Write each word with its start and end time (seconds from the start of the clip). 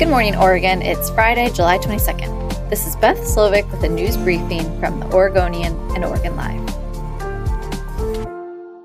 Good 0.00 0.08
morning, 0.08 0.34
Oregon. 0.34 0.80
It's 0.80 1.10
Friday, 1.10 1.50
July 1.50 1.76
22nd. 1.76 2.70
This 2.70 2.86
is 2.86 2.96
Beth 2.96 3.18
Slovic 3.18 3.70
with 3.70 3.84
a 3.84 3.88
news 3.90 4.16
briefing 4.16 4.80
from 4.80 4.98
the 4.98 5.12
Oregonian 5.12 5.76
and 5.90 6.06
Oregon 6.06 6.36
Live. 6.36 6.66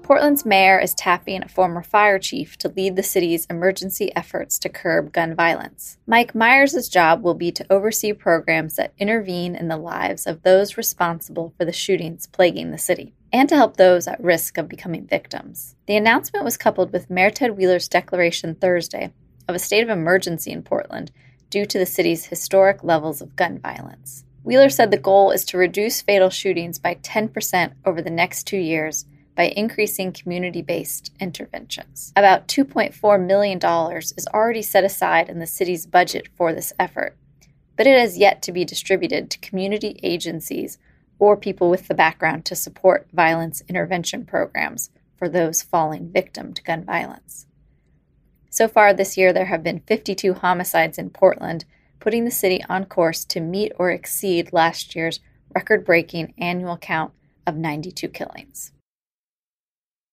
Portland's 0.03 0.45
mayor 0.45 0.77
is 0.77 0.93
tapping 0.93 1.41
a 1.41 1.47
former 1.47 1.81
fire 1.81 2.19
chief 2.19 2.57
to 2.57 2.67
lead 2.67 2.97
the 2.97 3.01
city's 3.01 3.45
emergency 3.45 4.13
efforts 4.13 4.59
to 4.59 4.67
curb 4.67 5.13
gun 5.13 5.33
violence. 5.35 5.97
Mike 6.05 6.35
Myers' 6.35 6.89
job 6.89 7.23
will 7.23 7.33
be 7.33 7.49
to 7.49 7.65
oversee 7.69 8.11
programs 8.11 8.75
that 8.75 8.93
intervene 8.97 9.55
in 9.55 9.69
the 9.69 9.77
lives 9.77 10.27
of 10.27 10.43
those 10.43 10.75
responsible 10.75 11.53
for 11.57 11.63
the 11.63 11.71
shootings 11.71 12.27
plaguing 12.27 12.71
the 12.71 12.77
city 12.77 13.13
and 13.31 13.47
to 13.47 13.55
help 13.55 13.77
those 13.77 14.05
at 14.05 14.21
risk 14.21 14.57
of 14.57 14.67
becoming 14.67 15.07
victims. 15.07 15.77
The 15.87 15.95
announcement 15.95 16.43
was 16.43 16.57
coupled 16.57 16.91
with 16.91 17.09
Mayor 17.09 17.29
Ted 17.29 17.51
Wheeler's 17.55 17.87
declaration 17.87 18.55
Thursday 18.55 19.13
of 19.47 19.55
a 19.55 19.59
state 19.59 19.83
of 19.83 19.89
emergency 19.89 20.51
in 20.51 20.63
Portland 20.63 21.11
due 21.49 21.65
to 21.65 21.77
the 21.77 21.85
city's 21.85 22.25
historic 22.25 22.83
levels 22.83 23.21
of 23.21 23.35
gun 23.35 23.59
violence. 23.59 24.25
Wheeler 24.43 24.69
said 24.69 24.91
the 24.91 24.97
goal 24.97 25.31
is 25.31 25.43
to 25.45 25.57
reduce 25.57 26.01
fatal 26.01 26.29
shootings 26.29 26.77
by 26.77 26.95
10% 26.95 27.73
over 27.85 28.01
the 28.01 28.09
next 28.09 28.43
two 28.43 28.57
years 28.57 29.05
by 29.35 29.45
increasing 29.55 30.11
community 30.11 30.61
based 30.61 31.11
interventions. 31.19 32.13
About 32.15 32.47
$2.4 32.47 33.25
million 33.25 33.59
is 34.17 34.27
already 34.33 34.61
set 34.61 34.83
aside 34.83 35.29
in 35.29 35.39
the 35.39 35.47
city's 35.47 35.85
budget 35.85 36.27
for 36.35 36.53
this 36.53 36.73
effort, 36.79 37.17
but 37.75 37.87
it 37.87 37.99
has 37.99 38.17
yet 38.17 38.41
to 38.43 38.51
be 38.51 38.63
distributed 38.63 39.29
to 39.29 39.39
community 39.39 39.99
agencies 40.03 40.77
or 41.19 41.35
people 41.35 41.69
with 41.69 41.87
the 41.87 41.93
background 41.93 42.45
to 42.45 42.55
support 42.55 43.07
violence 43.13 43.63
intervention 43.67 44.25
programs 44.25 44.89
for 45.17 45.29
those 45.29 45.61
falling 45.61 46.11
victim 46.11 46.53
to 46.53 46.63
gun 46.63 46.83
violence. 46.83 47.47
So 48.55 48.69
far 48.69 48.93
this 48.93 49.17
year, 49.17 49.33
there 49.33 49.47
have 49.47 49.63
been 49.63 49.81
52 49.81 50.35
homicides 50.35 50.97
in 50.97 51.09
Portland, 51.09 51.65
putting 51.99 52.23
the 52.23 52.31
city 52.31 52.63
on 52.69 52.85
course 52.85 53.25
to 53.25 53.41
meet 53.41 53.73
or 53.77 53.91
exceed 53.91 54.53
last 54.53 54.95
year's 54.95 55.19
record 55.53 55.83
breaking 55.83 56.33
annual 56.37 56.77
count 56.77 57.11
of 57.45 57.57
92 57.57 58.07
killings. 58.07 58.71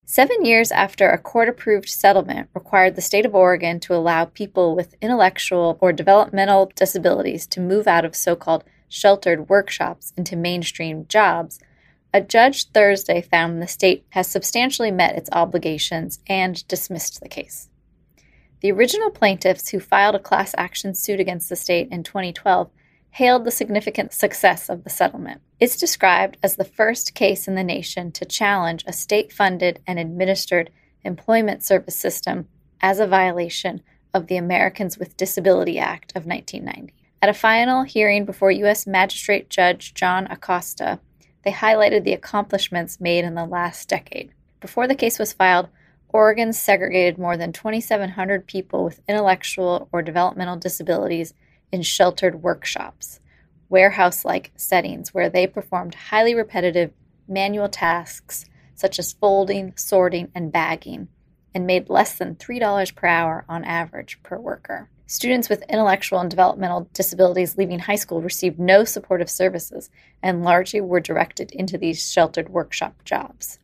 Seven 0.05 0.45
years 0.45 0.73
after 0.73 1.09
a 1.09 1.19
court 1.19 1.49
approved 1.49 1.89
settlement 1.89 2.49
required 2.53 2.97
the 2.97 3.01
state 3.01 3.25
of 3.25 3.33
Oregon 3.33 3.79
to 3.79 3.95
allow 3.95 4.25
people 4.25 4.75
with 4.75 4.97
intellectual 5.01 5.79
or 5.81 5.93
developmental 5.93 6.73
disabilities 6.75 7.47
to 7.47 7.61
move 7.61 7.87
out 7.87 8.05
of 8.05 8.17
so 8.17 8.35
called 8.35 8.65
sheltered 8.89 9.49
workshops 9.49 10.13
into 10.17 10.35
mainstream 10.35 11.07
jobs, 11.07 11.61
a 12.13 12.21
judge 12.21 12.65
Thursday 12.71 13.23
found 13.23 13.63
the 13.63 13.69
state 13.69 14.05
has 14.11 14.27
substantially 14.27 14.91
met 14.91 15.15
its 15.15 15.31
obligations 15.31 16.19
and 16.27 16.67
dismissed 16.67 17.21
the 17.21 17.29
case. 17.29 17.69
The 18.63 18.71
original 18.71 19.11
plaintiffs 19.11 19.71
who 19.71 19.81
filed 19.81 20.15
a 20.15 20.21
class 20.21 20.55
action 20.57 20.95
suit 20.95 21.19
against 21.19 21.49
the 21.49 21.57
state 21.57 21.89
in 21.91 22.05
2012 22.05 22.71
hailed 23.11 23.45
the 23.45 23.51
significant 23.51 24.13
success 24.13 24.69
of 24.69 24.85
the 24.85 24.91
settlement. 24.91 25.41
It's 25.59 25.77
described 25.77 26.39
as 26.45 26.55
the 26.55 26.65
first 26.65 27.13
case 27.13 27.49
in 27.49 27.57
the 27.57 27.65
nation 27.65 28.13
to 28.13 28.25
challenge 28.25 28.85
a 28.87 28.93
state 28.93 29.33
funded 29.33 29.81
and 29.85 29.99
administered 29.99 30.71
employment 31.03 31.65
service 31.65 31.97
system 31.97 32.47
as 32.81 33.01
a 33.01 33.07
violation 33.09 33.83
of 34.15 34.29
the 34.29 34.37
Americans 34.37 34.97
with 34.97 35.17
Disability 35.17 35.81
Act 35.81 36.13
of 36.15 36.25
1990. 36.25 36.95
At 37.21 37.29
a 37.29 37.35
final 37.35 37.83
hearing 37.83 38.25
before 38.25 38.53
U.S. 38.53 38.87
Magistrate 38.87 39.51
Judge 39.51 39.93
John 39.93 40.29
Acosta, 40.29 41.01
they 41.45 41.51
highlighted 41.51 42.05
the 42.05 42.13
accomplishments 42.13 43.01
made 43.01 43.25
in 43.25 43.35
the 43.35 43.45
last 43.45 43.89
decade. 43.89 44.31
Before 44.61 44.87
the 44.87 44.95
case 44.95 45.19
was 45.19 45.33
filed, 45.33 45.69
Oregon 46.13 46.53
segregated 46.53 47.19
more 47.19 47.37
than 47.39 47.53
2,700 47.53 48.47
people 48.47 48.85
with 48.85 49.01
intellectual 49.09 49.89
or 49.93 50.03
developmental 50.03 50.57
disabilities 50.57 51.33
in 51.73 51.81
sheltered 51.81 52.43
workshops, 52.43 53.19
warehouse 53.71 54.25
like 54.25 54.53
settings 54.55 55.15
where 55.15 55.31
they 55.31 55.47
performed 55.47 55.95
highly 55.95 56.35
repetitive 56.35 56.93
manual 57.27 57.69
tasks 57.69 58.45
such 58.75 58.99
as 58.99 59.15
folding, 59.15 59.73
sorting, 59.77 60.31
and 60.35 60.53
bagging, 60.53 61.09
and 61.55 61.67
made 61.67 61.89
less 61.89 62.15
than 62.15 62.35
$3 62.35 62.95
per 62.95 63.07
hour 63.07 63.45
on 63.49 63.65
average 63.65 64.23
per 64.23 64.37
worker. 64.37 64.91
Students 65.07 65.49
with 65.49 65.63
intellectual 65.69 66.21
and 66.21 66.31
developmental 66.31 66.89
disabilities 66.93 67.57
leaving 67.57 67.79
high 67.79 67.97
school 67.97 68.21
received 68.23 68.59
no 68.59 68.85
supportive 68.85 69.31
services 69.31 69.91
and 70.23 70.43
largely 70.43 70.81
were 70.81 71.01
directed 71.01 71.53
into 71.53 71.79
these 71.79 72.11
sheltered 72.11 72.49
workshop 72.49 73.03
jobs. 73.05 73.59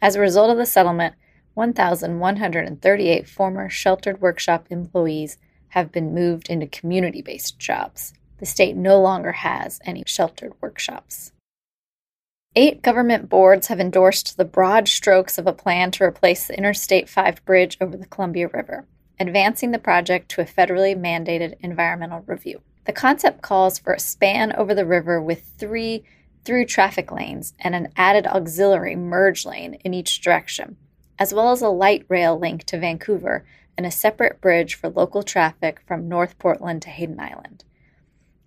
As 0.00 0.14
a 0.14 0.20
result 0.20 0.50
of 0.50 0.56
the 0.56 0.66
settlement, 0.66 1.14
1,138 1.58 3.28
former 3.28 3.68
sheltered 3.68 4.20
workshop 4.20 4.68
employees 4.70 5.38
have 5.70 5.90
been 5.90 6.14
moved 6.14 6.48
into 6.48 6.68
community 6.68 7.20
based 7.20 7.58
jobs. 7.58 8.14
The 8.38 8.46
state 8.46 8.76
no 8.76 9.00
longer 9.00 9.32
has 9.32 9.80
any 9.84 10.04
sheltered 10.06 10.52
workshops. 10.60 11.32
Eight 12.54 12.80
government 12.80 13.28
boards 13.28 13.66
have 13.66 13.80
endorsed 13.80 14.36
the 14.36 14.44
broad 14.44 14.86
strokes 14.86 15.36
of 15.36 15.48
a 15.48 15.52
plan 15.52 15.90
to 15.90 16.04
replace 16.04 16.46
the 16.46 16.56
Interstate 16.56 17.08
5 17.08 17.44
bridge 17.44 17.76
over 17.80 17.96
the 17.96 18.06
Columbia 18.06 18.46
River, 18.46 18.86
advancing 19.18 19.72
the 19.72 19.80
project 19.80 20.28
to 20.28 20.40
a 20.40 20.44
federally 20.44 20.96
mandated 20.96 21.56
environmental 21.58 22.22
review. 22.28 22.60
The 22.84 22.92
concept 22.92 23.42
calls 23.42 23.80
for 23.80 23.94
a 23.94 23.98
span 23.98 24.52
over 24.52 24.76
the 24.76 24.86
river 24.86 25.20
with 25.20 25.42
three 25.58 26.04
through 26.44 26.66
traffic 26.66 27.10
lanes 27.10 27.54
and 27.58 27.74
an 27.74 27.88
added 27.96 28.28
auxiliary 28.28 28.94
merge 28.94 29.44
lane 29.44 29.74
in 29.84 29.92
each 29.92 30.20
direction, 30.20 30.76
as 31.18 31.34
well 31.34 31.50
as 31.50 31.62
a 31.62 31.68
light 31.68 32.04
rail 32.08 32.38
link 32.38 32.64
to 32.64 32.78
Vancouver 32.78 33.44
and 33.76 33.86
a 33.86 33.90
separate 33.90 34.40
bridge 34.40 34.74
for 34.74 34.88
local 34.88 35.22
traffic 35.22 35.80
from 35.86 36.08
North 36.08 36.38
Portland 36.38 36.82
to 36.82 36.90
Hayden 36.90 37.20
Island. 37.20 37.64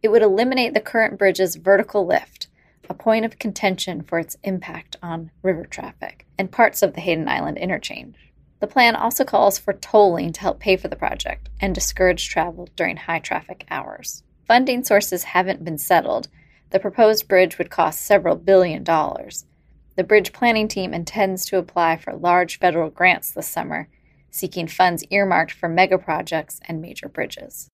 It 0.03 0.09
would 0.09 0.21
eliminate 0.21 0.73
the 0.73 0.79
current 0.79 1.17
bridge's 1.17 1.55
vertical 1.55 2.05
lift, 2.05 2.47
a 2.89 2.93
point 2.93 3.23
of 3.23 3.39
contention 3.39 4.01
for 4.01 4.19
its 4.19 4.35
impact 4.43 4.97
on 5.01 5.31
river 5.41 5.65
traffic, 5.65 6.25
and 6.37 6.51
parts 6.51 6.81
of 6.81 6.93
the 6.93 7.01
Hayden 7.01 7.27
Island 7.27 7.57
interchange. 7.57 8.15
The 8.59 8.67
plan 8.67 8.95
also 8.95 9.23
calls 9.23 9.57
for 9.57 9.73
tolling 9.73 10.33
to 10.33 10.41
help 10.41 10.59
pay 10.59 10.75
for 10.77 10.87
the 10.87 10.95
project 10.95 11.49
and 11.59 11.73
discourage 11.73 12.29
travel 12.29 12.67
during 12.75 12.97
high 12.97 13.19
traffic 13.19 13.65
hours. 13.71 14.23
Funding 14.47 14.83
sources 14.83 15.23
haven't 15.23 15.63
been 15.63 15.77
settled. 15.77 16.27
The 16.71 16.79
proposed 16.79 17.27
bridge 17.27 17.57
would 17.57 17.69
cost 17.69 18.01
several 18.01 18.35
billion 18.35 18.83
dollars, 18.83 19.45
the 19.95 20.03
bridge 20.03 20.33
planning 20.33 20.67
team 20.67 20.93
intends 20.93 21.45
to 21.45 21.57
apply 21.57 21.97
for 21.97 22.13
large 22.13 22.59
federal 22.59 22.89
grants 22.89 23.31
this 23.31 23.47
summer, 23.47 23.87
seeking 24.29 24.67
funds 24.67 25.03
earmarked 25.09 25.51
for 25.51 25.67
mega 25.67 25.97
projects 25.97 26.59
and 26.67 26.81
major 26.81 27.09
bridges. 27.09 27.69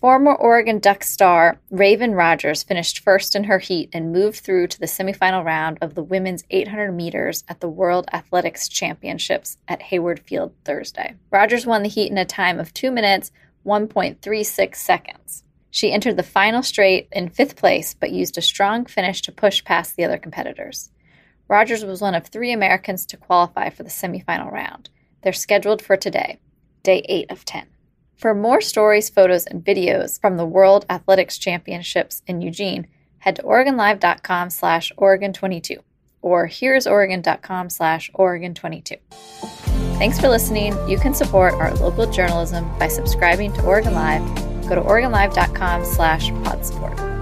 Former 0.00 0.32
Oregon 0.32 0.78
Duck 0.78 1.02
star 1.02 1.60
Raevyn 1.72 2.14
Rogers 2.16 2.62
finished 2.62 3.00
first 3.00 3.34
in 3.34 3.44
her 3.44 3.58
heat 3.58 3.88
and 3.92 4.12
moved 4.12 4.38
through 4.38 4.68
to 4.68 4.78
the 4.78 4.86
semifinal 4.86 5.44
round 5.44 5.78
of 5.80 5.96
the 5.96 6.04
women's 6.04 6.44
800 6.50 6.92
meters 6.92 7.42
at 7.48 7.58
the 7.58 7.68
World 7.68 8.08
Athletics 8.12 8.68
Championships 8.68 9.58
at 9.66 9.82
Hayward 9.82 10.20
Field 10.20 10.52
Thursday. 10.64 11.16
Rogers 11.32 11.66
won 11.66 11.82
the 11.82 11.88
heat 11.88 12.12
in 12.12 12.18
a 12.18 12.24
time 12.24 12.60
of 12.60 12.72
2 12.72 12.92
minutes 12.92 13.32
1.36 13.66 14.76
seconds. 14.76 15.42
She 15.70 15.92
entered 15.92 16.16
the 16.16 16.22
final 16.22 16.62
straight 16.62 17.08
in 17.12 17.28
fifth 17.28 17.56
place, 17.56 17.94
but 17.94 18.10
used 18.10 18.38
a 18.38 18.42
strong 18.42 18.86
finish 18.86 19.22
to 19.22 19.32
push 19.32 19.64
past 19.64 19.96
the 19.96 20.04
other 20.04 20.18
competitors. 20.18 20.90
Rogers 21.48 21.84
was 21.84 22.00
one 22.00 22.14
of 22.14 22.26
three 22.26 22.52
Americans 22.52 23.06
to 23.06 23.16
qualify 23.16 23.70
for 23.70 23.82
the 23.82 23.90
semifinal 23.90 24.50
round. 24.50 24.90
They're 25.22 25.32
scheduled 25.32 25.82
for 25.82 25.96
today, 25.96 26.40
day 26.82 27.02
8 27.08 27.30
of 27.30 27.44
10. 27.44 27.66
For 28.16 28.34
more 28.34 28.60
stories, 28.60 29.08
photos, 29.08 29.46
and 29.46 29.64
videos 29.64 30.20
from 30.20 30.36
the 30.36 30.46
World 30.46 30.84
Athletics 30.90 31.38
Championships 31.38 32.22
in 32.26 32.40
Eugene, 32.40 32.86
head 33.18 33.36
to 33.36 33.42
OregonLive.com 33.42 34.50
slash 34.50 34.92
Oregon22 34.98 35.78
or 36.20 36.48
here'soregon.com 36.48 37.70
slash 37.70 38.10
Oregon22. 38.14 38.98
Thanks 39.98 40.20
for 40.20 40.28
listening. 40.28 40.76
You 40.88 40.98
can 40.98 41.14
support 41.14 41.54
our 41.54 41.74
local 41.74 42.10
journalism 42.10 42.68
by 42.78 42.88
subscribing 42.88 43.52
to 43.54 43.62
Oregon 43.62 43.94
Live. 43.94 44.47
Go 44.68 44.74
to 44.74 44.82
OregonLive.com 44.82 45.84
slash 45.84 46.30
pod 46.44 46.64
support. 46.64 47.17